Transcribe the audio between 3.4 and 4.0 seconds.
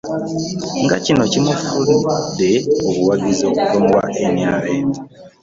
okuva mu